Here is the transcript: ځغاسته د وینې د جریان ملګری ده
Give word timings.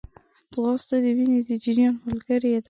ځغاسته 0.53 0.95
د 1.03 1.05
وینې 1.17 1.39
د 1.47 1.49
جریان 1.63 1.95
ملګری 2.07 2.49
ده 2.53 2.59